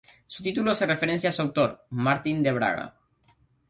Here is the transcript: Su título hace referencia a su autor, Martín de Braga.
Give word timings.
Su 0.25 0.41
título 0.41 0.71
hace 0.71 0.87
referencia 0.87 1.29
a 1.29 1.31
su 1.31 1.43
autor, 1.43 1.85
Martín 1.91 2.41
de 2.41 2.51
Braga. 2.51 2.95